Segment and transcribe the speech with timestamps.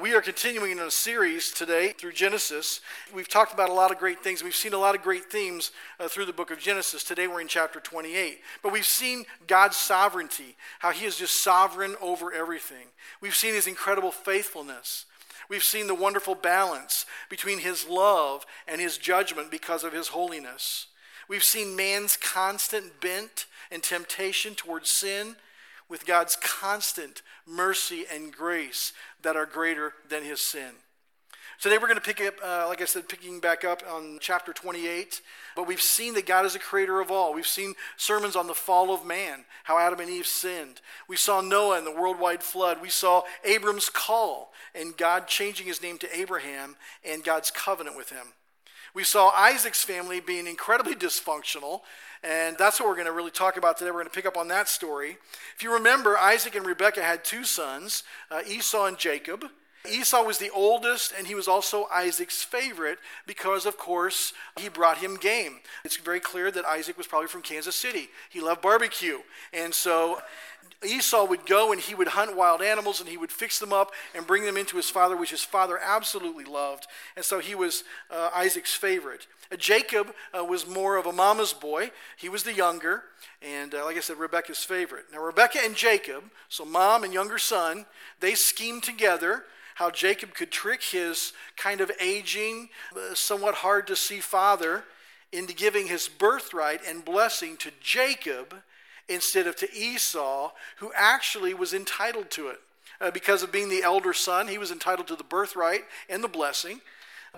[0.00, 2.80] We are continuing in a series today through Genesis.
[3.12, 4.44] We've talked about a lot of great things.
[4.44, 7.02] We've seen a lot of great themes uh, through the book of Genesis.
[7.02, 8.38] Today we're in chapter 28.
[8.62, 12.86] But we've seen God's sovereignty, how He is just sovereign over everything.
[13.20, 15.06] We've seen His incredible faithfulness.
[15.48, 20.86] We've seen the wonderful balance between His love and His judgment because of His holiness.
[21.26, 25.34] We've seen man's constant bent and temptation towards sin
[25.88, 28.92] with God's constant mercy and grace
[29.22, 30.72] that are greater than his sin.
[31.60, 34.52] Today we're going to pick up, uh, like I said, picking back up on chapter
[34.52, 35.20] 28.
[35.56, 37.34] But we've seen that God is a creator of all.
[37.34, 40.80] We've seen sermons on the fall of man, how Adam and Eve sinned.
[41.08, 42.80] We saw Noah and the worldwide flood.
[42.80, 48.10] We saw Abram's call and God changing his name to Abraham and God's covenant with
[48.10, 48.28] him.
[48.98, 51.82] We saw Isaac's family being incredibly dysfunctional
[52.24, 53.92] and that's what we're going to really talk about today.
[53.92, 55.18] We're going to pick up on that story.
[55.54, 59.44] If you remember, Isaac and Rebekah had two sons, uh, Esau and Jacob.
[59.88, 64.98] Esau was the oldest, and he was also Isaac's favorite because, of course, he brought
[64.98, 65.60] him game.
[65.84, 68.08] It's very clear that Isaac was probably from Kansas City.
[68.28, 69.18] He loved barbecue.
[69.52, 70.20] And so
[70.84, 73.92] Esau would go and he would hunt wild animals and he would fix them up
[74.14, 76.86] and bring them into his father, which his father absolutely loved.
[77.16, 79.26] And so he was uh, Isaac's favorite.
[79.50, 81.90] Uh, Jacob uh, was more of a mama's boy.
[82.16, 83.04] He was the younger,
[83.42, 85.06] and uh, like I said, Rebecca's favorite.
[85.12, 87.86] Now, Rebecca and Jacob, so mom and younger son,
[88.20, 89.44] they schemed together
[89.76, 94.84] how Jacob could trick his kind of aging, uh, somewhat hard to see father
[95.32, 98.54] into giving his birthright and blessing to Jacob
[99.08, 102.60] instead of to Esau, who actually was entitled to it.
[103.00, 106.28] Uh, because of being the elder son, he was entitled to the birthright and the
[106.28, 106.80] blessing.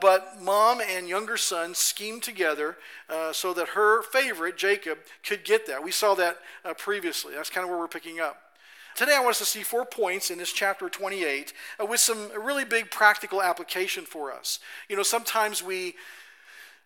[0.00, 2.76] But mom and younger son schemed together
[3.08, 5.82] uh, so that her favorite, Jacob, could get that.
[5.82, 7.34] We saw that uh, previously.
[7.34, 8.40] That's kind of where we're picking up.
[8.94, 12.30] Today, I want us to see four points in this chapter 28 uh, with some
[12.40, 14.58] really big practical application for us.
[14.88, 15.94] You know, sometimes we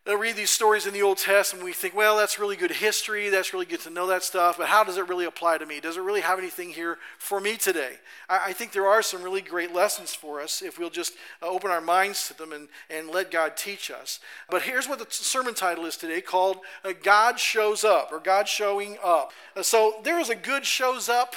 [0.04, 2.72] They'll read these stories in the Old Testament, and we think, well, that's really good
[2.72, 3.30] history.
[3.30, 4.58] That's really good to know that stuff.
[4.58, 5.80] But how does it really apply to me?
[5.80, 7.94] Does it really have anything here for me today?
[8.28, 11.46] I, I think there are some really great lessons for us if we'll just uh,
[11.46, 14.20] open our minds to them and, and let God teach us.
[14.50, 18.46] But here's what the sermon title is today called uh, God Shows Up or God
[18.46, 19.32] Showing Up.
[19.56, 21.34] Uh, so there is a good shows up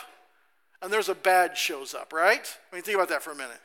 [0.81, 2.57] and there's a bad shows up, right?
[2.71, 3.61] I mean, think about that for a minute.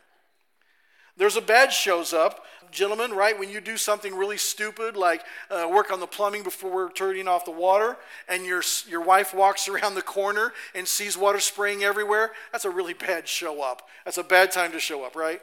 [1.17, 2.45] There's a bad shows up.
[2.71, 6.73] Gentlemen, right, when you do something really stupid, like uh, work on the plumbing before
[6.73, 11.17] we're turning off the water, and your, your wife walks around the corner and sees
[11.17, 13.89] water spraying everywhere, that's a really bad show up.
[14.05, 15.41] That's a bad time to show up, right?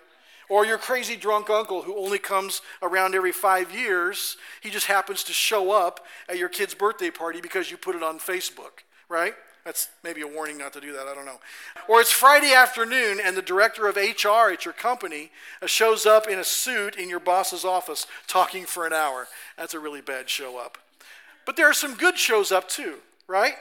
[0.50, 5.24] Or your crazy drunk uncle who only comes around every five years, he just happens
[5.26, 9.36] to show up at your kid's birthday party because you put it on Facebook, right?
[9.70, 11.06] That's maybe a warning not to do that.
[11.08, 11.40] I don't know.
[11.88, 15.30] Or it's Friday afternoon and the director of HR at your company
[15.62, 19.28] uh, shows up in a suit in your boss's office talking for an hour.
[19.60, 20.80] That's a really bad show up.
[21.46, 22.96] But there are some good shows up too,
[23.28, 23.54] right?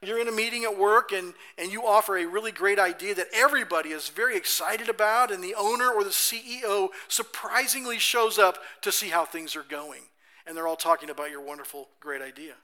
[0.00, 3.26] You're in a meeting at work and, and you offer a really great idea that
[3.34, 8.92] everybody is very excited about, and the owner or the CEO surprisingly shows up to
[8.92, 10.02] see how things are going.
[10.46, 12.54] And they're all talking about your wonderful, great idea.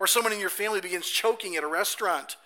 [0.00, 2.36] Or someone in your family begins choking at a restaurant,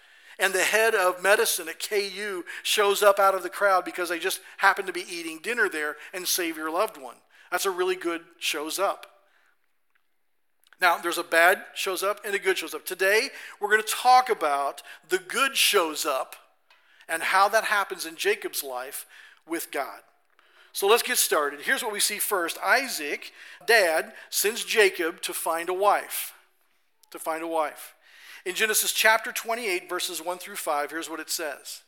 [0.40, 4.18] and the head of medicine at KU shows up out of the crowd because they
[4.18, 7.14] just happen to be eating dinner there and save your loved one.
[7.52, 9.06] That's a really good shows up.
[10.80, 12.84] Now, there's a bad shows up and a good shows up.
[12.84, 13.28] Today,
[13.60, 16.34] we're going to talk about the good shows up
[17.08, 19.06] and how that happens in Jacob's life
[19.48, 20.00] with God.
[20.72, 21.60] So let's get started.
[21.60, 23.30] Here's what we see first Isaac,
[23.64, 26.33] dad, sends Jacob to find a wife
[27.14, 27.94] to find a wife.
[28.44, 31.80] In Genesis chapter 28, verses 1 through 5, here's what it says.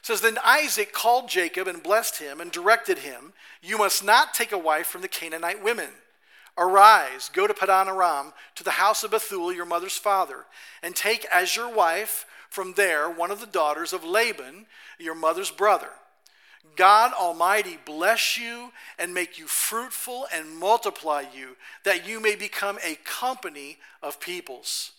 [0.00, 4.34] It says, Then Isaac called Jacob and blessed him and directed him, You must not
[4.34, 5.90] take a wife from the Canaanite women.
[6.56, 10.44] Arise, go to Padan Aram, to the house of Bethuel, your mother's father,
[10.82, 14.66] and take as your wife from there one of the daughters of Laban,
[15.00, 15.90] your mother's brother.
[16.76, 22.78] God Almighty bless you and make you fruitful and multiply you, that you may become
[22.82, 24.92] a company of peoples.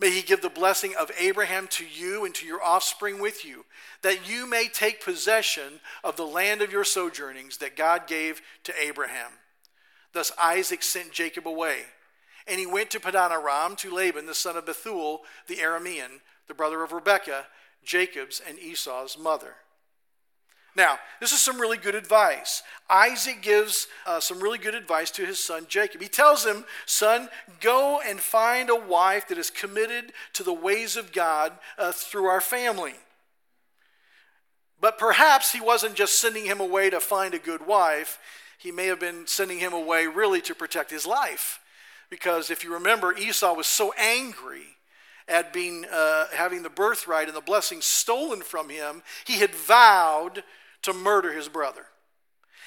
[0.00, 3.64] May he give the blessing of Abraham to you and to your offspring with you,
[4.02, 8.74] that you may take possession of the land of your sojournings that God gave to
[8.82, 9.30] Abraham.
[10.12, 11.82] Thus Isaac sent Jacob away,
[12.48, 16.54] and he went to Padan Aram to Laban, the son of Bethuel, the Aramean, the
[16.54, 17.46] brother of Rebekah,
[17.84, 19.54] Jacob's and Esau's mother.
[20.74, 22.62] Now, this is some really good advice.
[22.88, 26.00] Isaac gives uh, some really good advice to his son Jacob.
[26.00, 27.28] He tells him, Son,
[27.60, 32.24] go and find a wife that is committed to the ways of God uh, through
[32.24, 32.94] our family.
[34.80, 38.18] But perhaps he wasn't just sending him away to find a good wife,
[38.58, 41.60] he may have been sending him away really to protect his life.
[42.08, 44.76] Because if you remember, Esau was so angry
[45.28, 50.44] at being, uh, having the birthright and the blessing stolen from him, he had vowed
[50.82, 51.86] to murder his brother.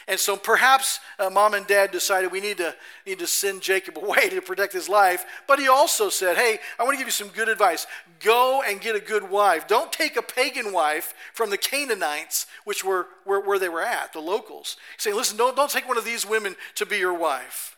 [0.08, 2.76] And so perhaps uh, mom and dad decided we need to,
[3.08, 5.26] need to send Jacob away to protect his life.
[5.48, 7.88] But he also said, hey, I want to give you some good advice.
[8.20, 9.68] Go and get a good wife.
[9.68, 14.14] Don't take a pagan wife from the Canaanites, which were where, where they were at,
[14.14, 14.78] the locals.
[14.96, 17.78] He's saying, listen, don't, don't take one of these women to be your wife.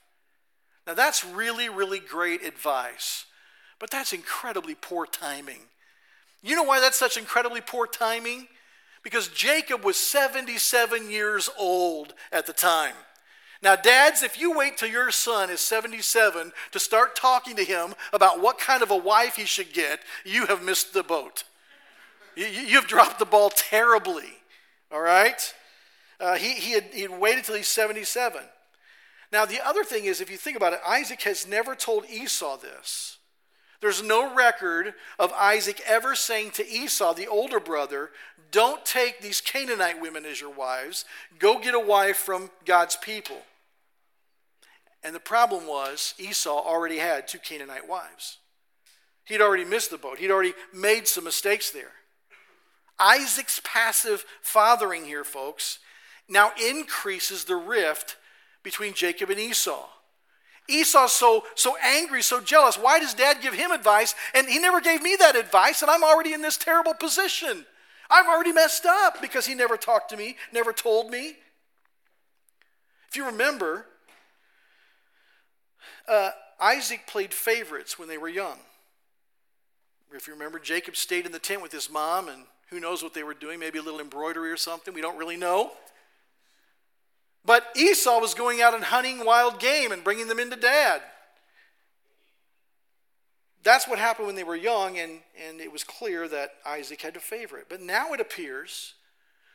[0.86, 3.26] Now, that's really, really great advice.
[3.80, 5.62] But that's incredibly poor timing.
[6.42, 8.48] You know why that's such incredibly poor timing?
[9.08, 12.94] Because Jacob was 77 years old at the time.
[13.64, 17.94] Now, dads, if you wait till your son is 77 to start talking to him
[18.12, 21.46] about what kind of a wife he should get, you have missed the boat.
[22.36, 24.42] You, have dropped the ball terribly,
[24.92, 25.54] all right?
[26.20, 28.42] Uh, he, he, had, he had waited till he's 77.
[29.32, 32.58] Now, the other thing is, if you think about it, Isaac has never told Esau
[32.58, 33.17] this.
[33.82, 38.10] There's no record of Isaac ever saying to Esau, the older brother,
[38.52, 41.06] Don't take these Canaanite women as your wives.
[41.38, 43.42] Go get a wife from God's people.
[45.04, 48.40] And the problem was, Esau already had two Canaanite wives.
[49.26, 51.92] He'd already missed the boat, he'd already made some mistakes there.
[53.00, 55.80] Isaac's passive fathering here, folks,
[56.28, 58.18] now increases the rift
[58.64, 59.86] between Jacob and Esau.
[60.70, 62.78] Esau's so, so angry, so jealous.
[62.78, 64.16] Why does dad give him advice?
[64.34, 67.66] And he never gave me that advice, and I'm already in this terrible position.
[68.10, 71.36] I've already messed up because he never talked to me, never told me.
[73.10, 73.86] If you remember,
[76.08, 78.58] uh, Isaac played favorites when they were young.
[80.14, 83.14] If you remember, Jacob stayed in the tent with his mom, and who knows what
[83.14, 84.94] they were doing, maybe a little embroidery or something.
[84.94, 85.72] We don't really know.
[87.48, 91.02] But Esau was going out and hunting wild game and bringing them into dad.
[93.64, 97.14] That's what happened when they were young, and, and it was clear that Isaac had
[97.14, 97.68] to favor it.
[97.70, 98.96] But now it appears,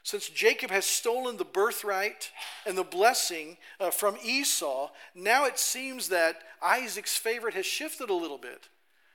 [0.02, 2.30] since Jacob has stolen the birthright
[2.66, 8.14] and the blessing uh, from Esau, now it seems that Isaac's favorite has shifted a
[8.14, 8.70] little bit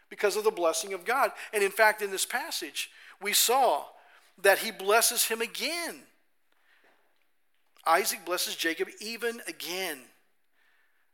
[0.08, 1.32] because of the blessing of God.
[1.52, 3.86] And in fact, in this passage, we saw
[4.40, 6.04] that he blesses him again.
[7.88, 10.00] Isaac blesses Jacob even again.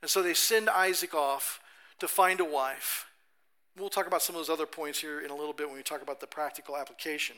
[0.01, 1.61] And so they send Isaac off
[1.99, 3.05] to find a wife.
[3.77, 5.83] We'll talk about some of those other points here in a little bit when we
[5.83, 7.37] talk about the practical application.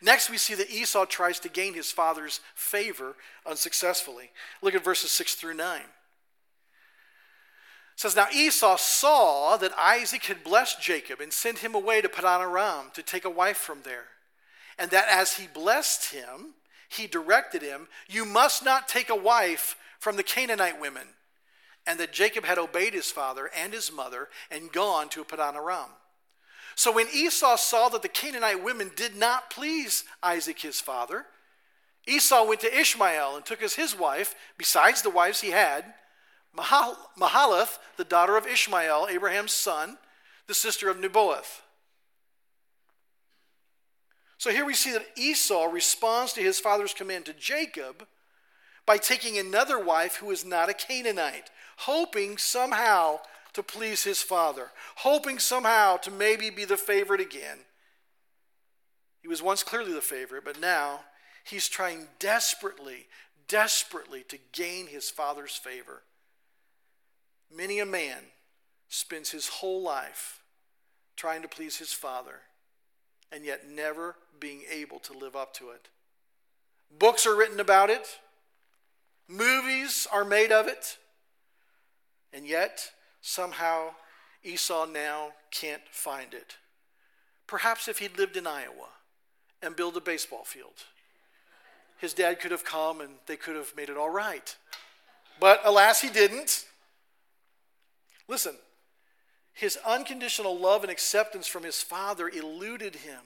[0.00, 4.30] Next, we see that Esau tries to gain his father's favor unsuccessfully.
[4.62, 5.80] Look at verses 6 through 9.
[5.80, 5.86] It
[7.96, 12.40] says, Now Esau saw that Isaac had blessed Jacob and sent him away to Padan
[12.40, 14.06] Aram to take a wife from there,
[14.78, 16.54] and that as he blessed him,
[16.88, 21.08] he directed him, You must not take a wife from the Canaanite women.
[21.86, 25.90] And that Jacob had obeyed his father and his mother and gone to Padan Aram.
[26.76, 31.26] So when Esau saw that the Canaanite women did not please Isaac his father,
[32.06, 35.94] Esau went to Ishmael and took as his wife, besides the wives he had,
[36.54, 39.98] Mahal- Mahalath, the daughter of Ishmael, Abraham's son,
[40.46, 41.60] the sister of Nebaioth.
[44.44, 48.06] So here we see that Esau responds to his father's command to Jacob
[48.84, 51.48] by taking another wife who is not a Canaanite,
[51.78, 53.20] hoping somehow
[53.54, 57.60] to please his father, hoping somehow to maybe be the favorite again.
[59.22, 61.00] He was once clearly the favorite, but now
[61.42, 63.06] he's trying desperately,
[63.48, 66.02] desperately to gain his father's favor.
[67.50, 68.24] Many a man
[68.90, 70.42] spends his whole life
[71.16, 72.42] trying to please his father
[73.34, 75.88] and yet never being able to live up to it.
[76.96, 78.20] Books are written about it,
[79.26, 80.98] movies are made of it,
[82.32, 83.88] and yet somehow
[84.44, 86.56] Esau now can't find it.
[87.46, 88.90] Perhaps if he'd lived in Iowa
[89.60, 90.84] and built a baseball field,
[91.98, 94.56] his dad could have come and they could have made it all right.
[95.40, 96.66] But alas, he didn't.
[98.28, 98.54] Listen,
[99.54, 103.20] his unconditional love and acceptance from his father eluded him,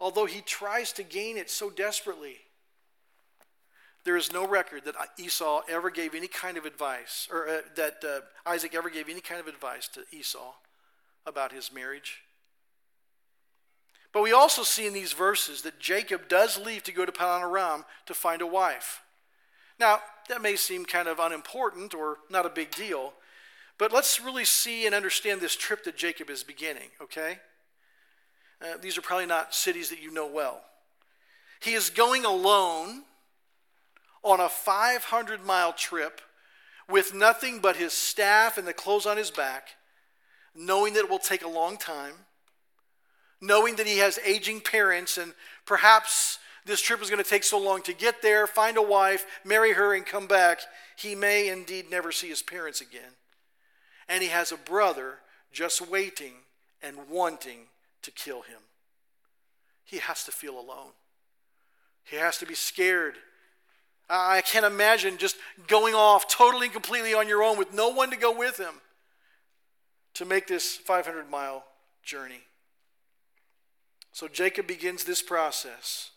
[0.00, 2.36] although he tries to gain it so desperately.
[4.04, 8.02] There is no record that Esau ever gave any kind of advice, or uh, that
[8.04, 10.52] uh, Isaac ever gave any kind of advice to Esau
[11.26, 12.22] about his marriage.
[14.12, 17.84] But we also see in these verses that Jacob does leave to go to Padan
[18.06, 19.02] to find a wife.
[19.78, 23.12] Now, that may seem kind of unimportant or not a big deal,
[23.80, 27.38] but let's really see and understand this trip that Jacob is beginning, okay?
[28.60, 30.60] Uh, these are probably not cities that you know well.
[31.62, 33.04] He is going alone
[34.22, 36.20] on a 500 mile trip
[36.90, 39.68] with nothing but his staff and the clothes on his back,
[40.54, 42.12] knowing that it will take a long time,
[43.40, 45.32] knowing that he has aging parents, and
[45.64, 49.24] perhaps this trip is going to take so long to get there, find a wife,
[49.42, 50.60] marry her, and come back.
[50.96, 53.12] He may indeed never see his parents again.
[54.10, 55.20] And he has a brother
[55.52, 56.34] just waiting
[56.82, 57.68] and wanting
[58.02, 58.58] to kill him.
[59.84, 60.92] He has to feel alone.
[62.04, 63.14] He has to be scared.
[64.08, 65.36] I can't imagine just
[65.68, 68.74] going off totally and completely on your own with no one to go with him
[70.14, 71.64] to make this 500 mile
[72.02, 72.40] journey.
[74.12, 76.10] So Jacob begins this process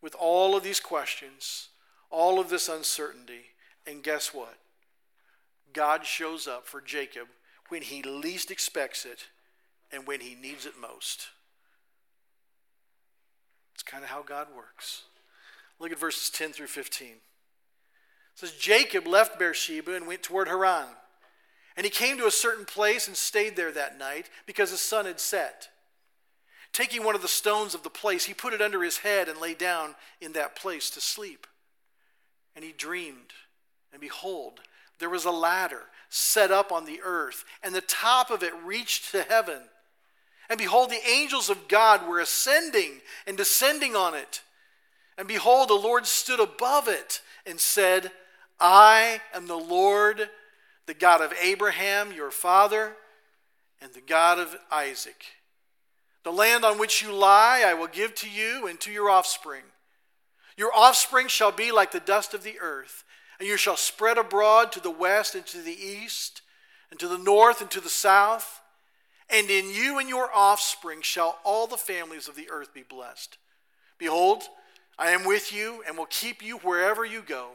[0.00, 1.68] with all of these questions,
[2.10, 3.42] all of this uncertainty.
[3.86, 4.56] And guess what?
[5.72, 7.28] God shows up for Jacob
[7.68, 9.26] when he least expects it
[9.92, 11.28] and when he needs it most.
[13.74, 15.02] It's kind of how God works.
[15.78, 17.08] Look at verses 10 through 15.
[17.08, 17.16] It
[18.34, 20.88] says Jacob left Beersheba and went toward Haran.
[21.76, 25.06] And he came to a certain place and stayed there that night because the sun
[25.06, 25.68] had set.
[26.72, 29.40] Taking one of the stones of the place, he put it under his head and
[29.40, 31.46] lay down in that place to sleep.
[32.54, 33.32] And he dreamed,
[33.92, 34.60] and behold,
[34.98, 39.12] there was a ladder set up on the earth, and the top of it reached
[39.12, 39.60] to heaven.
[40.48, 44.42] And behold, the angels of God were ascending and descending on it.
[45.18, 48.12] And behold, the Lord stood above it and said,
[48.58, 50.28] I am the Lord,
[50.86, 52.96] the God of Abraham, your father,
[53.82, 55.24] and the God of Isaac.
[56.24, 59.62] The land on which you lie I will give to you and to your offspring.
[60.56, 63.04] Your offspring shall be like the dust of the earth,
[63.38, 66.42] and you shall spread abroad to the west and to the east,
[66.90, 68.60] and to the north and to the south.
[69.30, 73.36] And in you and your offspring shall all the families of the earth be blessed.
[73.98, 74.44] Behold,
[74.98, 77.50] I am with you and will keep you wherever you go,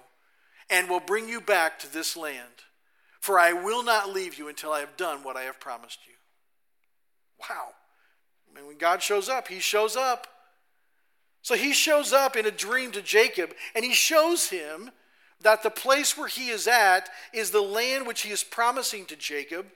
[0.69, 2.63] and will bring you back to this land.
[3.19, 6.13] For I will not leave you until I have done what I have promised you.
[7.39, 7.69] Wow.
[8.49, 10.27] I mean, when God shows up, He shows up.
[11.41, 14.91] So He shows up in a dream to Jacob, and He shows him
[15.43, 19.15] that the place where He is at is the land which He is promising to
[19.15, 19.67] Jacob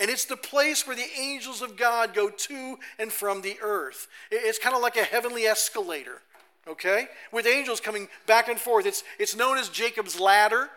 [0.00, 4.08] and it's the place where the angels of God go to and from the earth.
[4.30, 6.22] It's kind of like a heavenly escalator,
[6.66, 7.08] okay?
[7.30, 8.86] With angels coming back and forth.
[8.86, 10.70] It's, it's known as Jacob's ladder.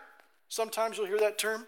[0.50, 1.66] Sometimes you'll hear that term.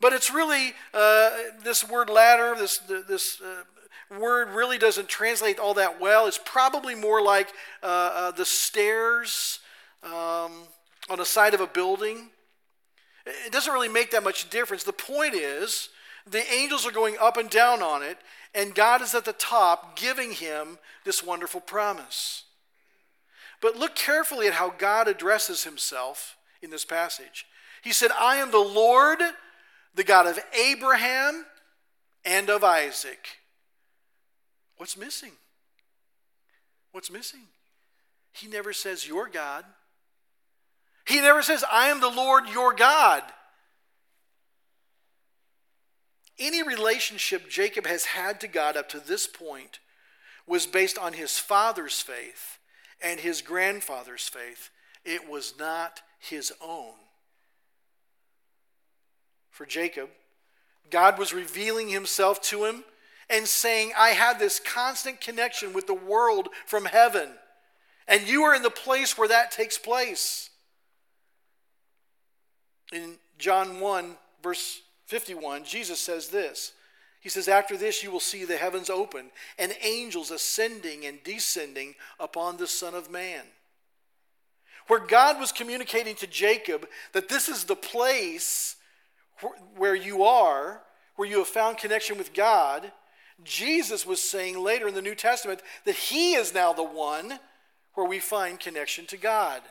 [0.00, 1.30] But it's really, uh,
[1.62, 6.26] this word ladder, this, this uh, word really doesn't translate all that well.
[6.26, 7.48] It's probably more like
[7.82, 9.58] uh, uh the stairs
[10.02, 10.52] um,
[11.10, 12.30] on the side of a building.
[13.26, 14.84] It doesn't really make that much difference.
[14.84, 15.90] The point is,
[16.26, 18.16] the angels are going up and down on it,
[18.54, 22.44] and God is at the top giving him this wonderful promise.
[23.60, 27.46] But look carefully at how God addresses himself in this passage.
[27.82, 29.18] He said, I am the Lord,
[29.94, 31.44] the God of Abraham
[32.24, 33.38] and of Isaac.
[34.76, 35.32] What's missing?
[36.92, 37.40] What's missing?
[38.32, 39.64] He never says, Your God.
[41.10, 43.24] He never says, I am the Lord your God.
[46.38, 49.80] Any relationship Jacob has had to God up to this point
[50.46, 52.58] was based on his father's faith
[53.02, 54.70] and his grandfather's faith.
[55.04, 56.94] It was not his own.
[59.50, 60.10] For Jacob,
[60.90, 62.84] God was revealing himself to him
[63.28, 67.30] and saying, I have this constant connection with the world from heaven,
[68.06, 70.50] and you are in the place where that takes place.
[72.92, 76.72] In John 1, verse 51, Jesus says this.
[77.20, 81.94] He says, After this you will see the heavens open and angels ascending and descending
[82.18, 83.42] upon the Son of Man.
[84.86, 88.76] Where God was communicating to Jacob that this is the place
[89.76, 90.82] where you are,
[91.16, 92.90] where you have found connection with God,
[93.44, 97.38] Jesus was saying later in the New Testament that He is now the one
[97.94, 99.62] where we find connection to God.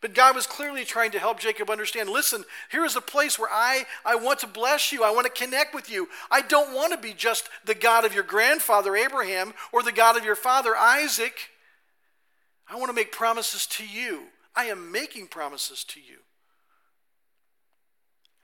[0.00, 3.50] But God was clearly trying to help Jacob understand listen, here is a place where
[3.52, 5.04] I, I want to bless you.
[5.04, 6.08] I want to connect with you.
[6.30, 10.16] I don't want to be just the God of your grandfather Abraham or the God
[10.16, 11.50] of your father Isaac.
[12.68, 14.24] I want to make promises to you.
[14.56, 16.18] I am making promises to you.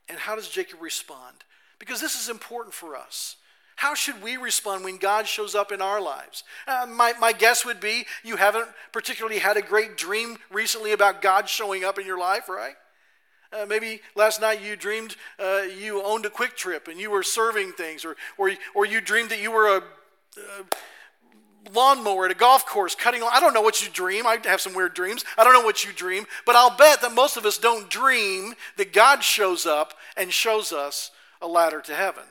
[0.09, 1.45] And how does Jacob respond?
[1.79, 3.37] Because this is important for us.
[3.76, 6.45] How should we respond when God shows up in our lives?
[6.66, 11.21] Uh, my, my guess would be you haven't particularly had a great dream recently about
[11.21, 12.75] God showing up in your life, right?
[13.52, 17.73] Uh, maybe last night you dreamed uh, you owned a QuikTrip and you were serving
[17.73, 19.83] things, or, or, or you dreamed that you were a,
[20.38, 20.62] uh,
[21.75, 24.26] lawnmower at a golf course cutting I don't know what you dream.
[24.26, 25.25] I have some weird dreams.
[25.37, 28.54] I don't know what you dream, but I'll bet that most of us don't dream
[28.78, 31.11] that God shows up and shows us
[31.42, 32.25] a ladder to heaven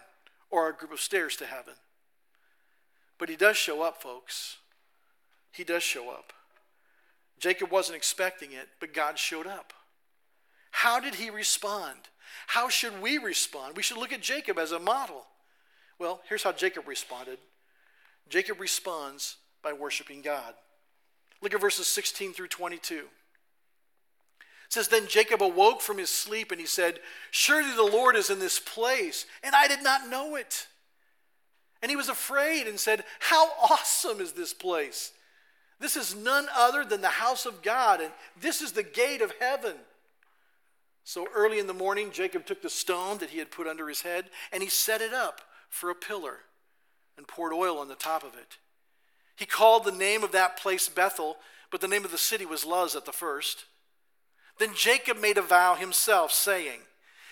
[0.56, 1.74] or a group of stairs to heaven.
[3.18, 4.58] But he does show up, folks.
[5.52, 6.32] He does show up.
[7.40, 9.74] Jacob wasn't expecting it, but God showed up.
[10.72, 11.98] How did he respond?
[12.48, 13.76] How should we respond?
[13.76, 15.26] We should look at Jacob as a model.
[16.00, 17.38] Well, here's how Jacob responded
[18.30, 20.54] Jacob responds by worshiping God.
[21.42, 23.04] Look at verses 16 through 22.
[24.76, 27.00] Says, Then Jacob awoke from his sleep and he said,
[27.32, 30.68] Surely the Lord is in this place, and I did not know it.
[31.82, 35.14] And he was afraid and said, How awesome is this place!
[35.80, 39.32] This is none other than the house of God, and this is the gate of
[39.40, 39.76] heaven.
[41.06, 44.02] So early in the morning, Jacob took the stone that he had put under his
[44.02, 45.40] head and he set it up
[45.70, 46.40] for a pillar
[47.18, 48.58] and poured oil on the top of it.
[49.38, 51.38] He called the name of that place Bethel,
[51.72, 53.64] but the name of the city was Luz at the first.
[54.58, 56.80] Then Jacob made a vow himself, saying,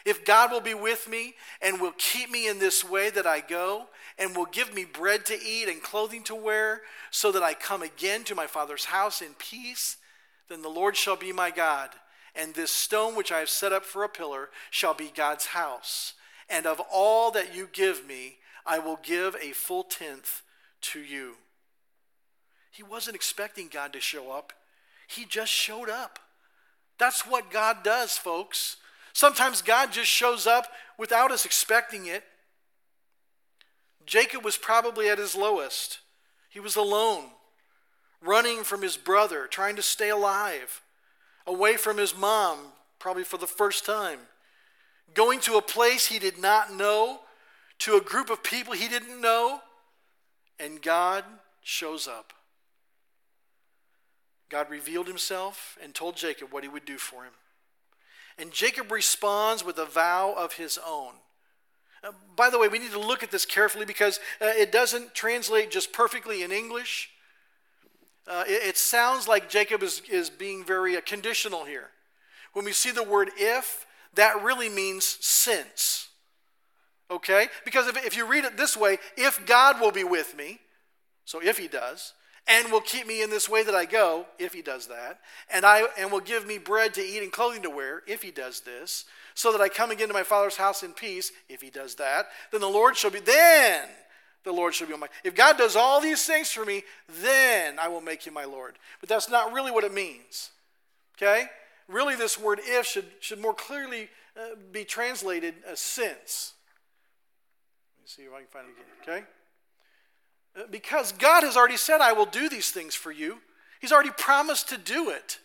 [0.05, 3.39] If God will be with me and will keep me in this way that I
[3.39, 3.87] go,
[4.17, 7.81] and will give me bread to eat and clothing to wear, so that I come
[7.81, 9.97] again to my father's house in peace,
[10.49, 11.89] then the Lord shall be my God
[12.35, 16.13] and this stone which I have set up for a pillar shall be God's house.
[16.49, 20.41] And of all that you give me, I will give a full tenth
[20.81, 21.35] to you.
[22.71, 24.53] He wasn't expecting God to show up,
[25.07, 26.19] he just showed up.
[26.97, 28.77] That's what God does, folks.
[29.13, 32.23] Sometimes God just shows up without us expecting it.
[34.05, 35.99] Jacob was probably at his lowest.
[36.49, 37.25] He was alone,
[38.21, 40.81] running from his brother, trying to stay alive
[41.45, 42.57] away from his mom,
[42.99, 44.19] probably for the first time,
[45.13, 47.19] going to a place he did not know,
[47.79, 49.59] to a group of people he didn't know,
[50.59, 51.23] and God
[51.61, 52.33] shows up.
[54.53, 57.33] God revealed himself and told Jacob what he would do for him.
[58.37, 61.13] And Jacob responds with a vow of his own.
[62.03, 65.15] Uh, by the way, we need to look at this carefully because uh, it doesn't
[65.15, 67.09] translate just perfectly in English.
[68.27, 71.89] Uh, it, sounds like Jacob is, is being very conditional here.
[72.53, 76.09] When we see the word if, that really means since.
[77.09, 77.47] Okay?
[77.65, 80.59] Because if you read it this way, if God will be with me,
[81.25, 82.13] so if he does,
[82.47, 85.19] and will keep me in this way that I go, if he does that,
[85.51, 88.31] and I and will give me bread to eat and clothing to wear, if he
[88.31, 91.69] does this, so that I come again to my father's house in peace, if he
[91.69, 93.87] does that, then the Lord shall be then
[94.43, 95.07] the Lord shall be my.
[95.23, 96.83] If God does all these things for me,
[97.21, 98.77] then I will make you my Lord.
[98.99, 100.51] But that's not really what it means.
[101.17, 101.45] Okay?
[101.87, 106.53] Really, this word if should, should more clearly uh, be translated as since.
[107.97, 109.17] Let me see if I can find it again.
[109.17, 109.27] Okay?
[110.69, 113.39] Because God has already said, I will do these things for you.
[113.81, 115.39] He's already promised to do it.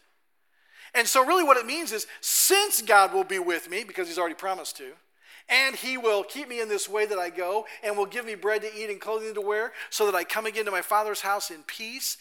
[0.95, 4.19] And so, really, what it means is since God will be with me, because He's
[4.19, 4.93] already promised to,
[5.49, 8.35] and he will keep me in this way that I go, and will give me
[8.35, 11.21] bread to eat and clothing to wear, so that I come again to my Father's
[11.21, 12.19] house in peace.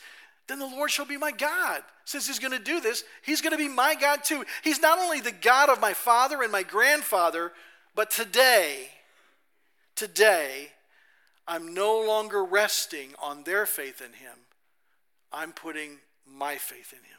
[0.48, 1.82] Then the Lord shall be my God.
[2.06, 4.46] Since he's going to do this, he's going to be my God too.
[4.64, 7.52] He's not only the God of my father and my grandfather,
[7.96, 8.88] but today,
[9.94, 10.70] today,
[11.48, 14.38] I'm no longer resting on their faith in him.
[15.32, 17.18] I'm putting my faith in him.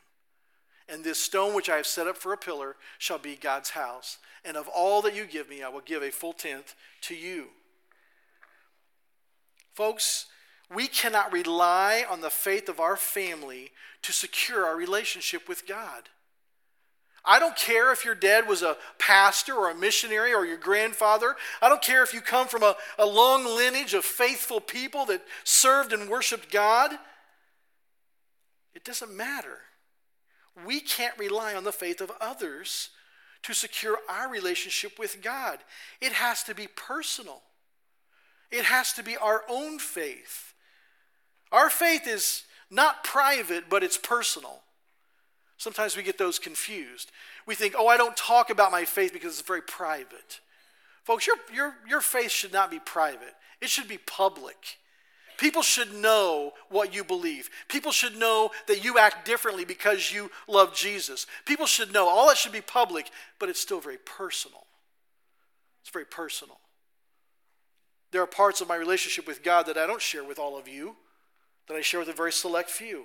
[0.89, 4.19] And this stone which I have set up for a pillar shall be God's house.
[4.45, 7.49] And of all that you give me, I will give a full tenth to you.
[9.75, 10.27] Folks,
[10.75, 13.71] we cannot rely on the faith of our family
[14.03, 16.09] to secure our relationship with God.
[17.25, 21.37] I don't care if your dad was a pastor or a missionary or your grandfather.
[21.61, 25.23] I don't care if you come from a, a long lineage of faithful people that
[25.45, 26.93] served and worshiped God.
[28.75, 29.59] It doesn't matter
[30.67, 32.91] we can't rely on the faith of others
[33.43, 35.59] to secure our relationship with God.
[36.01, 37.43] It has to be personal,
[38.51, 40.55] it has to be our own faith.
[41.51, 44.61] Our faith is not private, but it's personal.
[45.59, 47.11] Sometimes we get those confused.
[47.45, 50.41] We think, oh, I don't talk about my faith because it's very private.
[51.03, 54.79] Folks, your, your, your faith should not be private, it should be public.
[55.37, 57.49] People should know what you believe.
[57.69, 61.29] People should know that you act differently because you love Jesus.
[61.45, 62.09] People should know.
[62.09, 64.67] All that should be public, but it's still very personal.
[65.81, 66.59] It's very personal.
[68.11, 70.67] There are parts of my relationship with God that I don't share with all of
[70.67, 70.97] you,
[71.69, 73.05] that I share with a very select few.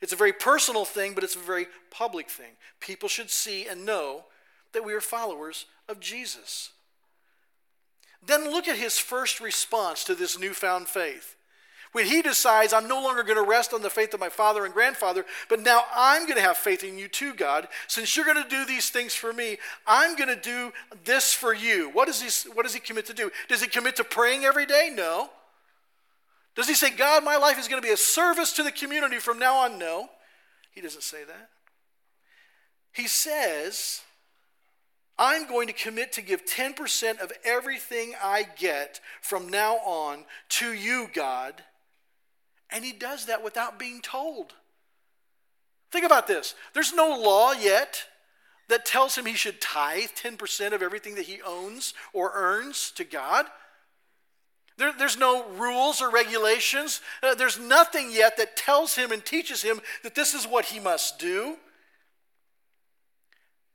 [0.00, 2.52] It's a very personal thing, but it's a very public thing.
[2.80, 4.24] People should see and know
[4.72, 6.70] that we are followers of Jesus.
[8.26, 11.36] Then look at his first response to this newfound faith.
[11.92, 14.64] When he decides, I'm no longer going to rest on the faith of my father
[14.64, 17.68] and grandfather, but now I'm going to have faith in you too, God.
[17.86, 20.72] Since you're going to do these things for me, I'm going to do
[21.04, 21.90] this for you.
[21.90, 23.30] What does, he, what does he commit to do?
[23.48, 24.90] Does he commit to praying every day?
[24.92, 25.30] No.
[26.54, 29.18] Does he say, God, my life is going to be a service to the community
[29.18, 29.78] from now on?
[29.78, 30.08] No.
[30.70, 31.50] He doesn't say that.
[32.92, 34.02] He says,
[35.18, 40.72] I'm going to commit to give 10% of everything I get from now on to
[40.72, 41.62] you, God.
[42.70, 44.54] And he does that without being told.
[45.90, 48.04] Think about this there's no law yet
[48.68, 53.04] that tells him he should tithe 10% of everything that he owns or earns to
[53.04, 53.46] God.
[54.76, 57.00] There, there's no rules or regulations.
[57.22, 60.80] Uh, there's nothing yet that tells him and teaches him that this is what he
[60.80, 61.56] must do.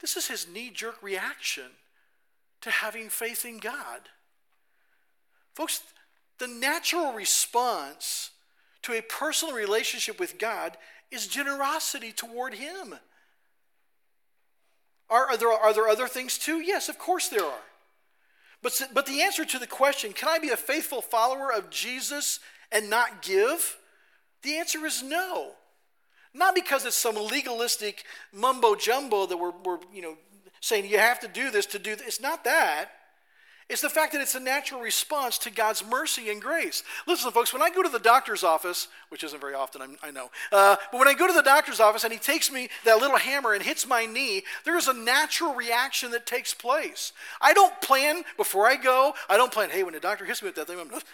[0.01, 1.71] This is his knee jerk reaction
[2.62, 4.01] to having faith in God.
[5.53, 5.81] Folks,
[6.38, 8.31] the natural response
[8.81, 10.77] to a personal relationship with God
[11.12, 12.95] is generosity toward him.
[15.09, 16.59] Are, are, there, are there other things too?
[16.59, 17.68] Yes, of course there are.
[18.62, 22.39] But, but the answer to the question, can I be a faithful follower of Jesus
[22.72, 23.78] and not give?
[24.43, 25.52] The answer is no.
[26.34, 30.17] Not because it's some legalistic mumbo jumbo that we're, we're you know,
[30.62, 32.08] saying you have to do this to do this.
[32.08, 32.91] It's not that.
[33.69, 36.82] It's the fact that it's a natural response to God's mercy and grace.
[37.05, 40.10] Listen, folks, when I go to the doctor's office, which isn't very often, I'm, i
[40.10, 42.97] know, uh, but when I go to the doctor's office and he takes me that
[42.97, 47.13] little hammer and hits my knee, there is a natural reaction that takes place.
[47.39, 50.47] I don't plan before I go, I don't plan, hey, when the doctor hits me
[50.47, 51.08] with that thing, I'm going to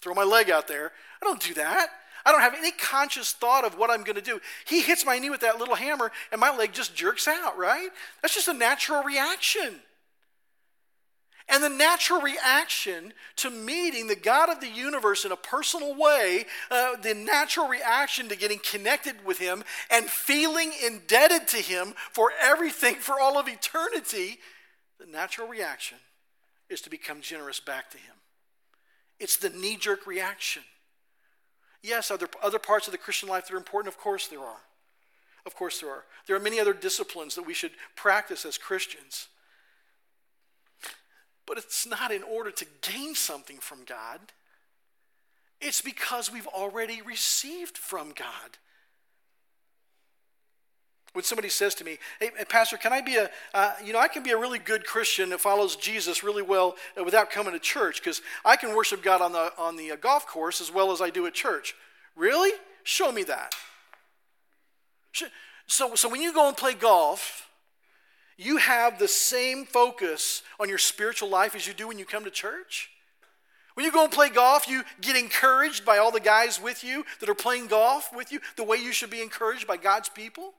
[0.00, 0.92] throw my leg out there.
[1.22, 1.88] I don't do that.
[2.24, 4.40] I don't have any conscious thought of what I'm going to do.
[4.66, 7.90] He hits my knee with that little hammer, and my leg just jerks out, right?
[8.22, 9.80] That's just a natural reaction.
[11.48, 16.44] And the natural reaction to meeting the God of the universe in a personal way,
[16.70, 22.32] uh, the natural reaction to getting connected with Him and feeling indebted to Him for
[22.40, 24.38] everything for all of eternity,
[25.00, 25.98] the natural reaction
[26.68, 28.14] is to become generous back to Him.
[29.18, 30.62] It's the knee jerk reaction.
[31.82, 33.92] Yes, are there other parts of the Christian life that are important?
[33.94, 34.60] Of course there are.
[35.46, 36.04] Of course there are.
[36.26, 39.28] There are many other disciplines that we should practice as Christians.
[41.48, 44.20] But it's not in order to gain something from God,
[45.62, 48.58] it's because we've already received from God.
[51.14, 54.08] When somebody says to me, hey, Pastor, can I be a, uh, you know, I
[54.08, 57.58] can be a really good Christian that follows Jesus really well uh, without coming to
[57.58, 60.92] church because I can worship God on the, on the uh, golf course as well
[60.92, 61.74] as I do at church.
[62.14, 62.52] Really?
[62.84, 63.54] Show me that.
[65.66, 67.47] So, so when you go and play golf,
[68.38, 72.24] you have the same focus on your spiritual life as you do when you come
[72.24, 72.90] to church?
[73.74, 77.04] When you go and play golf, you get encouraged by all the guys with you
[77.20, 80.54] that are playing golf with you, the way you should be encouraged by God's people?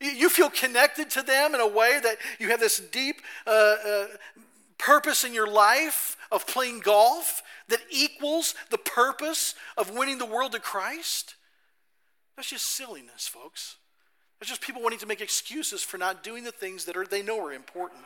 [0.00, 4.06] You feel connected to them in a way that you have this deep uh, uh,
[4.78, 10.52] purpose in your life of playing golf that equals the purpose of winning the world
[10.52, 11.34] to Christ?
[12.36, 13.76] That's just silliness, folks.
[14.40, 17.22] It's just people wanting to make excuses for not doing the things that are, they
[17.22, 18.04] know are important.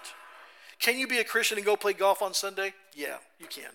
[0.81, 2.75] Can you be a Christian and go play golf on Sunday?
[2.95, 3.71] Yeah, you can.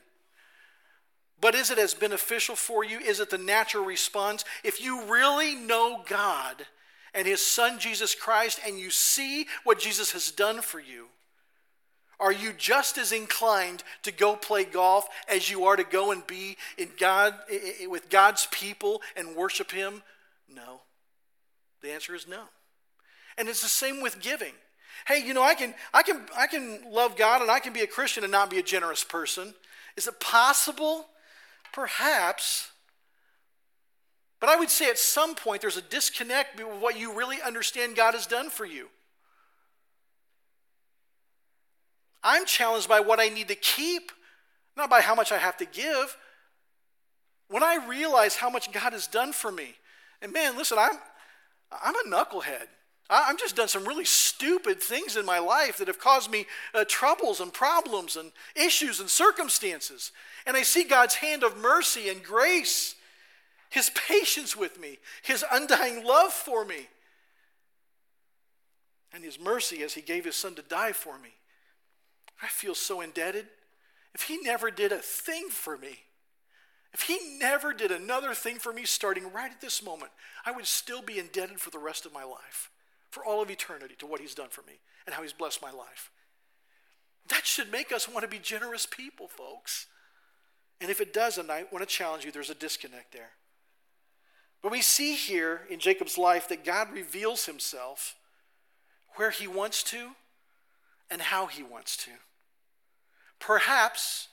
[1.41, 2.99] But is it as beneficial for you?
[2.99, 4.43] Is it the natural response?
[4.63, 6.65] If you really know God
[7.13, 11.07] and His Son Jesus Christ and you see what Jesus has done for you,
[12.19, 16.27] are you just as inclined to go play golf as you are to go and
[16.27, 17.33] be in God
[17.87, 20.03] with God's people and worship Him?
[20.53, 20.81] No.
[21.81, 22.43] The answer is no.
[23.37, 24.53] And it's the same with giving.
[25.07, 27.81] Hey, you know, I can, I can, I can love God and I can be
[27.81, 29.53] a Christian and not be a generous person.
[29.95, 31.05] Is it possible?
[31.73, 32.71] Perhaps.
[34.39, 37.95] But I would say at some point there's a disconnect with what you really understand
[37.95, 38.87] God has done for you.
[42.23, 44.11] I'm challenged by what I need to keep,
[44.75, 46.17] not by how much I have to give.
[47.47, 49.75] When I realize how much God has done for me,
[50.21, 50.97] and man, listen, I'm,
[51.71, 52.67] I'm a knucklehead.
[53.09, 56.85] I've just done some really stupid things in my life that have caused me uh,
[56.87, 60.11] troubles and problems and issues and circumstances.
[60.45, 62.95] And I see God's hand of mercy and grace,
[63.71, 66.87] His patience with me, His undying love for me,
[69.11, 71.29] and His mercy as He gave His Son to die for me.
[72.43, 73.47] I feel so indebted.
[74.13, 75.97] If He never did a thing for me,
[76.93, 80.11] if he never did another thing for me starting right at this moment,
[80.45, 82.71] I would still be indebted for the rest of my life,
[83.11, 85.71] for all of eternity, to what he's done for me and how he's blessed my
[85.71, 86.11] life.
[87.27, 89.85] That should make us want to be generous people, folks.
[90.81, 93.31] And if it doesn't, I want to challenge you there's a disconnect there.
[94.61, 98.15] But we see here in Jacob's life that God reveals himself
[99.15, 100.11] where he wants to
[101.09, 102.11] and how he wants to.
[103.39, 104.27] Perhaps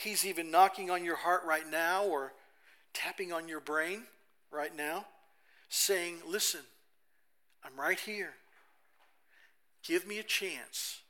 [0.00, 2.32] he's even knocking on your heart right now or
[2.92, 4.02] tapping on your brain
[4.50, 5.06] right now,
[5.68, 6.60] saying, Listen,
[7.64, 8.34] I'm right here.
[9.82, 11.00] Give me a chance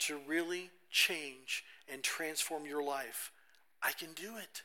[0.00, 3.32] to really change and transform your life.
[3.82, 4.62] I can do it.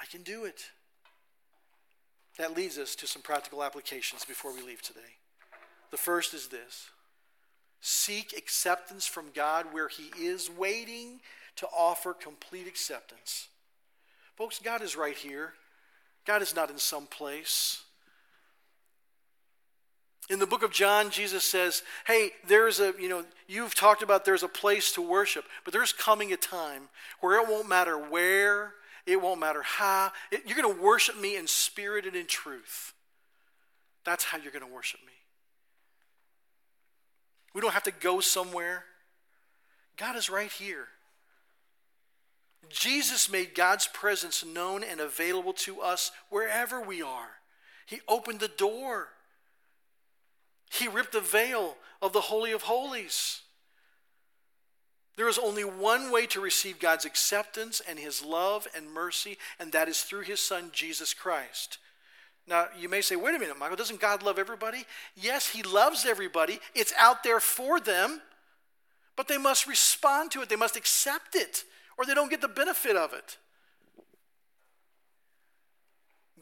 [0.00, 0.70] I can do it.
[2.38, 5.00] That leads us to some practical applications before we leave today.
[5.90, 6.88] The first is this
[7.80, 11.20] seek acceptance from God where He is waiting
[11.56, 13.48] to offer complete acceptance.
[14.36, 15.52] Folks, God is right here.
[16.26, 17.82] God is not in some place.
[20.30, 24.24] In the book of John, Jesus says, Hey, there's a, you know, you've talked about
[24.24, 26.88] there's a place to worship, but there's coming a time
[27.20, 28.72] where it won't matter where,
[29.06, 30.12] it won't matter how.
[30.32, 32.94] It, you're going to worship me in spirit and in truth.
[34.04, 35.12] That's how you're going to worship me.
[37.54, 38.84] We don't have to go somewhere.
[39.96, 40.88] God is right here.
[42.70, 47.28] Jesus made God's presence known and available to us wherever we are.
[47.86, 49.08] He opened the door.
[50.70, 53.40] He ripped the veil of the Holy of Holies.
[55.16, 59.70] There is only one way to receive God's acceptance and His love and mercy, and
[59.72, 61.78] that is through His Son, Jesus Christ.
[62.46, 64.84] Now, you may say, wait a minute, Michael, doesn't God love everybody?
[65.14, 66.58] Yes, He loves everybody.
[66.74, 68.20] It's out there for them,
[69.16, 71.64] but they must respond to it, they must accept it,
[71.98, 73.38] or they don't get the benefit of it.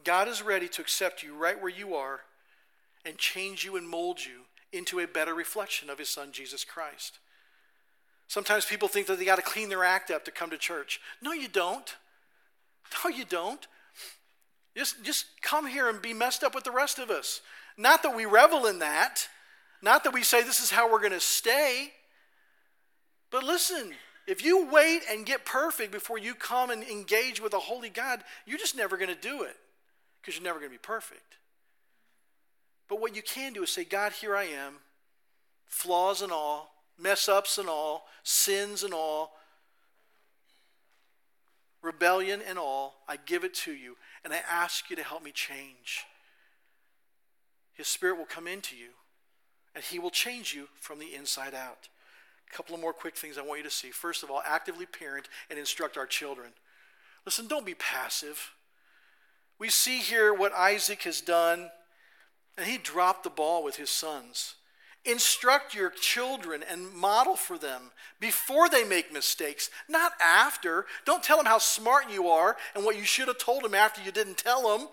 [0.03, 2.21] God is ready to accept you right where you are
[3.05, 7.19] and change you and mold you into a better reflection of his son, Jesus Christ.
[8.27, 10.99] Sometimes people think that they got to clean their act up to come to church.
[11.21, 11.95] No, you don't.
[13.03, 13.67] No, you don't.
[14.75, 17.41] Just, just come here and be messed up with the rest of us.
[17.77, 19.27] Not that we revel in that,
[19.81, 21.91] not that we say this is how we're going to stay.
[23.29, 23.93] But listen,
[24.25, 28.23] if you wait and get perfect before you come and engage with a holy God,
[28.45, 29.57] you're just never going to do it
[30.21, 31.37] because you're never going to be perfect.
[32.87, 34.75] But what you can do is say, God, here I am,
[35.67, 39.33] flaws and all, mess ups and all, sins and all,
[41.81, 42.95] rebellion and all.
[43.07, 46.05] I give it to you, and I ask you to help me change.
[47.73, 48.89] His Spirit will come into you,
[49.75, 51.89] and He will change you from the inside out.
[52.53, 53.89] Couple of more quick things I want you to see.
[53.89, 56.49] First of all, actively parent and instruct our children.
[57.25, 58.51] Listen, don't be passive.
[59.57, 61.69] We see here what Isaac has done
[62.57, 64.55] and he dropped the ball with his sons.
[65.05, 70.85] Instruct your children and model for them before they make mistakes, not after.
[71.05, 74.01] Don't tell them how smart you are and what you should have told them after
[74.01, 74.87] you didn't tell them.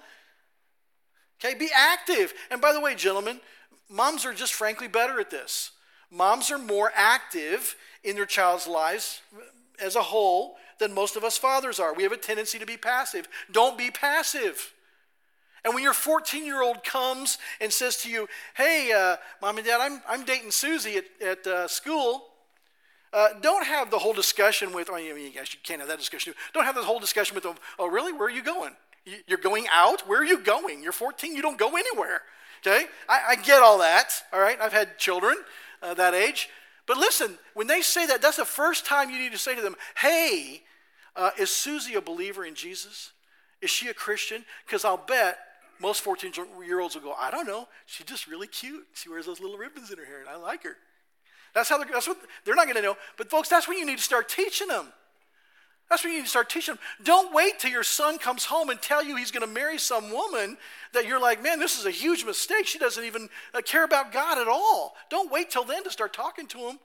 [1.38, 2.32] Okay, be active.
[2.50, 3.40] And by the way, gentlemen,
[3.88, 5.72] moms are just frankly better at this.
[6.10, 9.20] Moms are more active in their child's lives
[9.80, 11.94] as a whole than most of us fathers are.
[11.94, 13.28] We have a tendency to be passive.
[13.52, 14.72] Don't be passive.
[15.64, 19.66] And when your 14 year old comes and says to you, Hey, uh, mom and
[19.66, 22.24] dad, I'm, I'm dating Susie at, at uh, school,
[23.12, 26.32] uh, don't have the whole discussion with, oh, I mean, you can't have that discussion.
[26.54, 28.12] Don't have the whole discussion with them, oh, really?
[28.12, 28.72] Where are you going?
[29.26, 30.08] You're going out?
[30.08, 30.82] Where are you going?
[30.82, 32.22] You're 14, you don't go anywhere.
[32.64, 32.86] Okay?
[33.08, 34.60] I, I get all that, all right?
[34.60, 35.36] I've had children
[35.82, 36.48] uh, that age.
[36.86, 39.62] But listen, when they say that, that's the first time you need to say to
[39.62, 40.62] them, Hey,
[41.16, 43.12] uh, is Susie a believer in Jesus?
[43.60, 44.44] Is she a Christian?
[44.66, 45.38] Because I'll bet
[45.80, 46.32] most 14
[46.66, 47.66] year olds will go, I don't know.
[47.86, 48.86] She's just really cute.
[48.94, 50.76] She wears those little ribbons in her hair, and I like her.
[51.54, 52.96] That's how they're, that's what they're not going to know.
[53.16, 54.92] But folks, that's when you need to start teaching them.
[55.90, 56.82] That's when you need to start teaching them.
[57.02, 60.12] Don't wait till your son comes home and tell you he's going to marry some
[60.12, 60.56] woman
[60.92, 62.66] that you're like, man, this is a huge mistake.
[62.66, 64.94] She doesn't even uh, care about God at all.
[65.10, 66.78] Don't wait till then to start talking to him.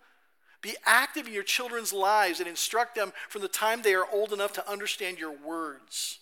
[0.62, 4.34] Be active in your children's lives and instruct them from the time they are old
[4.34, 6.20] enough to understand your words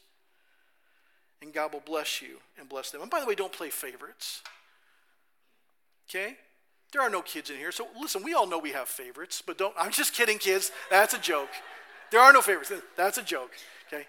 [1.44, 3.02] and God will bless you and bless them.
[3.02, 4.42] And by the way, don't play favorites.
[6.10, 6.38] Okay?
[6.92, 7.72] There are no kids in here.
[7.72, 10.72] So listen, we all know we have favorites, but don't, I'm just kidding, kids.
[10.90, 11.50] That's a joke.
[12.14, 12.72] There are no favorites.
[12.96, 13.54] That's a joke.
[13.88, 14.06] Okay?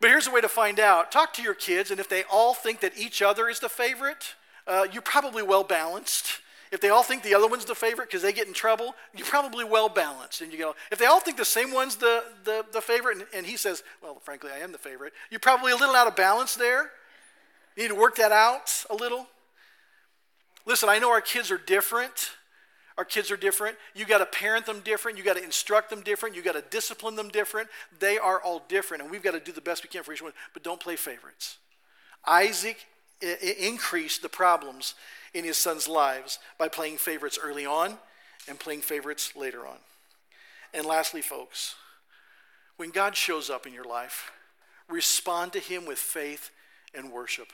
[0.00, 2.54] But here's a way to find out talk to your kids, and if they all
[2.54, 4.36] think that each other is the favorite,
[4.68, 6.40] uh, you're probably well balanced.
[6.70, 9.26] If they all think the other one's the favorite because they get in trouble, you're
[9.26, 10.42] probably well balanced.
[10.42, 13.26] And you go, if they all think the same one's the, the, the favorite, and,
[13.34, 16.14] and he says, well, frankly, I am the favorite, you're probably a little out of
[16.14, 16.92] balance there.
[17.74, 19.26] You need to work that out a little.
[20.64, 22.30] Listen, I know our kids are different.
[22.98, 23.76] Our kids are different.
[23.94, 25.18] You got to parent them different.
[25.18, 26.34] You got to instruct them different.
[26.34, 27.68] You got to discipline them different.
[27.98, 30.22] They are all different, and we've got to do the best we can for each
[30.22, 30.32] one.
[30.54, 31.58] But don't play favorites.
[32.26, 32.86] Isaac
[33.20, 34.94] increased the problems
[35.34, 37.98] in his son's lives by playing favorites early on
[38.48, 39.76] and playing favorites later on.
[40.72, 41.74] And lastly, folks,
[42.76, 44.30] when God shows up in your life,
[44.88, 46.50] respond to him with faith
[46.94, 47.52] and worship.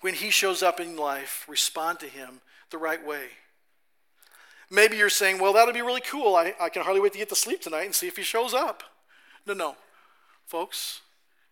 [0.00, 3.26] When he shows up in life, respond to him the right way.
[4.70, 6.34] Maybe you're saying, well, that'll be really cool.
[6.34, 8.52] I, I can hardly wait to get to sleep tonight and see if he shows
[8.52, 8.82] up.
[9.46, 9.76] No, no.
[10.44, 11.02] Folks,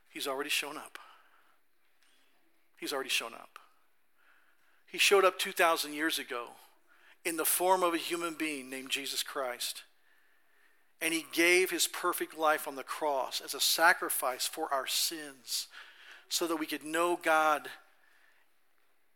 [0.09, 0.99] he's already shown up.
[2.77, 3.59] He's already shown up.
[4.91, 6.49] He showed up 2,000 years ago
[7.25, 9.83] in the form of a human being named Jesus Christ.
[11.01, 15.69] And he gave his perfect life on the cross as a sacrifice for our sins
[16.29, 17.69] so that we could know God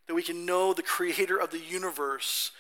[0.09, 2.51] that we can know the creator of the universe.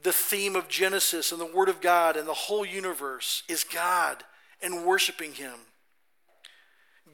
[0.00, 4.22] The theme of Genesis and the Word of God and the whole universe is God
[4.62, 5.54] and worshiping Him.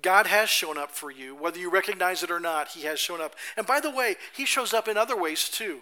[0.03, 1.35] God has shown up for you.
[1.35, 3.35] Whether you recognize it or not, He has shown up.
[3.57, 5.79] And by the way, He shows up in other ways too.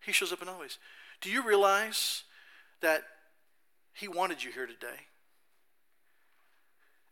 [0.00, 0.78] He shows up in other ways.
[1.20, 2.22] Do you realize
[2.80, 3.02] that
[3.92, 5.08] He wanted you here today?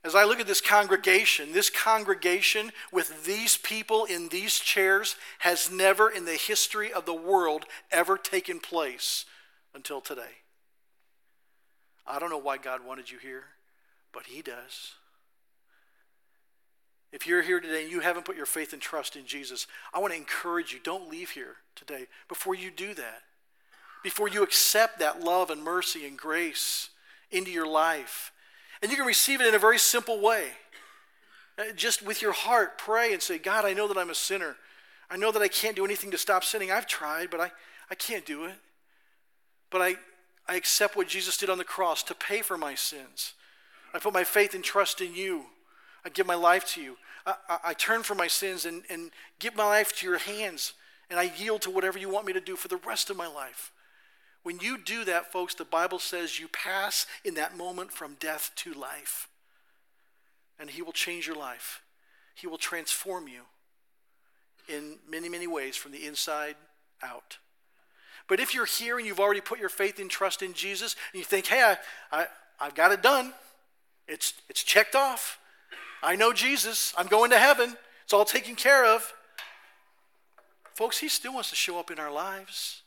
[0.03, 5.71] As I look at this congregation, this congregation with these people in these chairs has
[5.71, 9.27] never in the history of the world ever taken place
[9.75, 10.39] until today.
[12.07, 13.45] I don't know why God wanted you here,
[14.13, 14.95] but He does.
[17.13, 19.99] If you're here today and you haven't put your faith and trust in Jesus, I
[19.99, 23.23] want to encourage you don't leave here today before you do that.
[24.03, 26.89] Before you accept that love and mercy and grace
[27.31, 28.33] into your life
[28.83, 30.49] and you can receive it in a very simple way.
[31.59, 34.57] Uh, just with your heart, pray and say, God, I know that I'm a sinner.
[35.11, 36.71] I know that I can't do anything to stop sinning.
[36.71, 37.51] I've tried, but I,
[37.91, 38.55] I can't do it.
[39.71, 39.97] But I,
[40.49, 43.35] I accept what Jesus did on the cross to pay for my sins.
[43.93, 45.47] I put my faith and trust in you.
[46.05, 46.97] I give my life to you.
[47.27, 50.73] I, I, I turn from my sins and, and give my life to your hands.
[51.11, 53.27] And I yield to whatever you want me to do for the rest of my
[53.27, 53.73] life.
[54.43, 58.51] When you do that, folks, the Bible says you pass in that moment from death
[58.57, 59.29] to life.
[60.59, 61.83] And He will change your life,
[62.35, 63.43] He will transform you
[64.69, 66.55] in many, many ways from the inside
[67.03, 67.39] out.
[68.29, 71.19] But if you're here and you've already put your faith and trust in Jesus, and
[71.19, 71.77] you think, hey, I,
[72.17, 72.27] I,
[72.61, 73.33] I've got it done,
[74.07, 75.39] it's, it's checked off.
[76.03, 79.13] I know Jesus, I'm going to heaven, it's all taken care of.
[80.75, 82.80] Folks, He still wants to show up in our lives.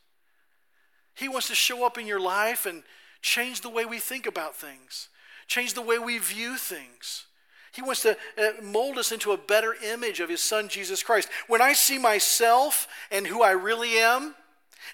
[1.15, 2.84] He wants to show up in your life and
[3.21, 5.10] change the way we think about things,
[5.47, 7.26] change the way we view things.
[7.73, 11.28] He wants to uh, mold us into a better image of His Son, Jesus Christ.
[11.47, 14.36] When I see myself and who I really am,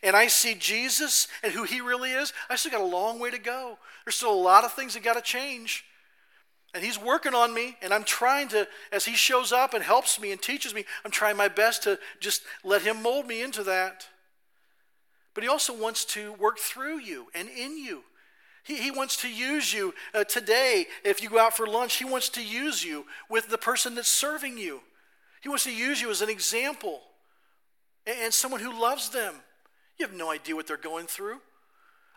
[0.01, 3.31] and I see Jesus and who He really is, I still got a long way
[3.31, 3.77] to go.
[4.05, 5.83] There's still a lot of things that got to change.
[6.73, 10.19] And He's working on me, and I'm trying to, as He shows up and helps
[10.19, 13.63] me and teaches me, I'm trying my best to just let Him mold me into
[13.63, 14.07] that.
[15.33, 18.03] But he also wants to work through you and in you.
[18.63, 20.85] He, he wants to use you uh, today.
[21.03, 24.09] If you go out for lunch, he wants to use you with the person that's
[24.09, 24.81] serving you.
[25.41, 27.01] He wants to use you as an example
[28.05, 29.35] and, and someone who loves them.
[29.97, 31.39] You have no idea what they're going through.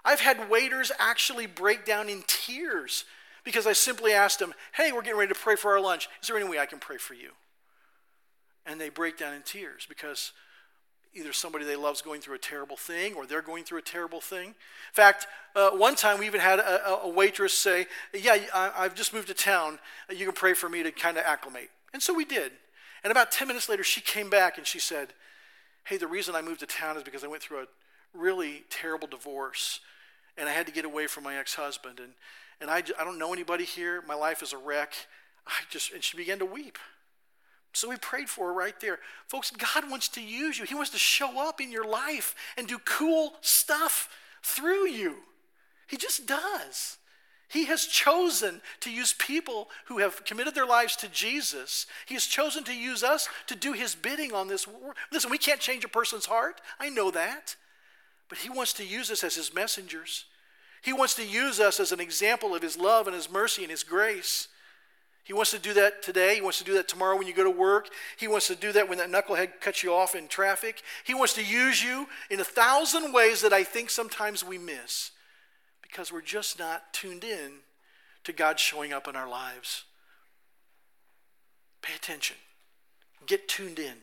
[0.05, 3.05] I've had waiters actually break down in tears
[3.45, 6.09] because I simply asked them, Hey, we're getting ready to pray for our lunch.
[6.21, 7.31] Is there any way I can pray for you?
[8.67, 10.33] And they break down in tears because
[11.15, 13.83] either somebody they love is going through a terrible thing or they're going through a
[13.83, 14.49] terrible thing.
[14.49, 14.55] In
[14.93, 19.13] fact, uh, one time we even had a, a waitress say, Yeah, I, I've just
[19.13, 19.79] moved to town.
[20.11, 21.71] You can pray for me to kind of acclimate.
[21.93, 22.53] And so we did.
[23.05, 25.09] And about 10 minutes later, she came back and she said,
[25.85, 27.67] Hey, the reason I moved to town is because I went through a
[28.15, 29.81] really terrible divorce
[30.37, 31.99] and I had to get away from my ex husband.
[32.01, 32.13] And,
[32.61, 34.03] and I, I don't know anybody here.
[34.07, 34.95] My life is a wreck.
[35.47, 36.79] I just, and she began to weep.
[37.73, 38.99] So we prayed for her right there.
[39.27, 40.65] Folks, God wants to use you.
[40.65, 44.09] He wants to show up in your life and do cool stuff
[44.43, 45.17] through you.
[45.87, 46.99] He just does.
[47.49, 51.87] He has chosen to use people who have committed their lives to Jesus.
[52.07, 54.95] He has chosen to use us to do his bidding on this world.
[55.11, 56.63] Listen, we can't change a person's heart.
[56.81, 57.57] I know that.
[58.31, 60.25] But he wants to use us as his messengers.
[60.81, 63.71] He wants to use us as an example of his love and his mercy and
[63.71, 64.49] his grace.
[65.25, 66.35] He wants to do that today.
[66.35, 67.89] He wants to do that tomorrow when you go to work.
[68.17, 70.83] He wants to do that when that knucklehead cuts you off in traffic.
[71.05, 75.13] He wants to use you in a thousand ways that I think sometimes we miss
[75.81, 77.53] because we're just not tuned in
[78.25, 79.85] to God showing up in our lives.
[81.83, 82.37] Pay attention,
[83.27, 83.95] get tuned in.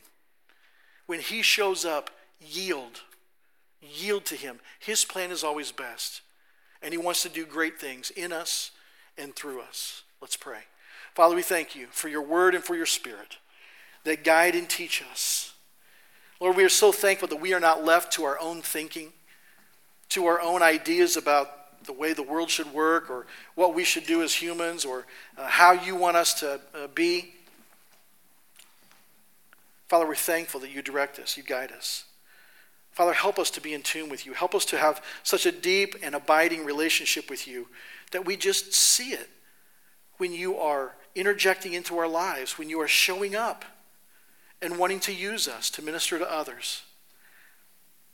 [1.06, 3.02] When He shows up, yield.
[3.82, 4.60] Yield to Him.
[4.80, 6.22] His plan is always best.
[6.82, 8.72] And He wants to do great things in us
[9.18, 10.04] and through us.
[10.22, 10.60] Let's pray.
[11.20, 13.40] Father, we thank you for your word and for your spirit
[14.06, 15.52] that guide and teach us.
[16.40, 19.12] Lord, we are so thankful that we are not left to our own thinking,
[20.08, 24.06] to our own ideas about the way the world should work or what we should
[24.06, 25.06] do as humans or
[25.38, 27.34] uh, how you want us to uh, be.
[29.90, 32.06] Father, we're thankful that you direct us, you guide us.
[32.94, 34.32] Father, help us to be in tune with you.
[34.32, 37.68] Help us to have such a deep and abiding relationship with you
[38.12, 39.28] that we just see it
[40.16, 43.66] when you are interjecting into our lives, when you are showing up
[44.62, 46.84] and wanting to use us to minister to others.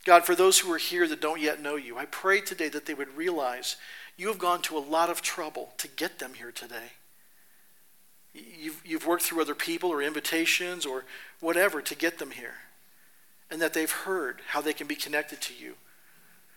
[0.05, 2.85] God, for those who are here that don't yet know you, I pray today that
[2.85, 3.75] they would realize
[4.17, 6.93] you have gone to a lot of trouble to get them here today.
[8.33, 11.05] You've, you've worked through other people or invitations or
[11.39, 12.55] whatever to get them here.
[13.49, 15.75] And that they've heard how they can be connected to you.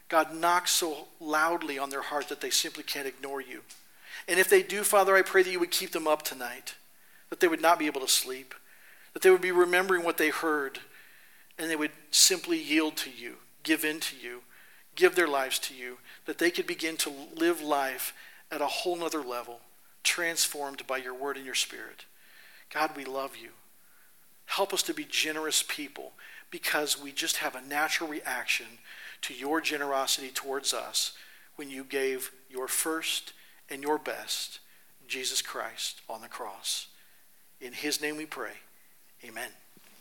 [0.09, 3.62] God knocks so loudly on their heart that they simply can't ignore you.
[4.27, 6.75] And if they do, Father, I pray that you would keep them up tonight,
[7.31, 8.55] that they would not be able to sleep,
[9.12, 10.81] that they would be remembering what they heard,
[11.59, 14.43] and they would simply yield to you, give in to you,
[14.95, 18.12] give their lives to you, that they could begin to live life
[18.51, 19.61] at a whole nother level,
[20.03, 22.05] transformed by your word and your spirit.
[22.73, 23.51] God, we love you.
[24.47, 26.12] Help us to be generous people
[26.51, 28.66] because we just have a natural reaction
[29.23, 31.12] to your generosity towards us
[31.57, 33.33] when you gave your first
[33.71, 34.61] and your best,
[35.07, 36.89] Jesus Christ, on the cross.
[37.61, 38.53] In his name we pray.
[39.25, 39.51] Amen.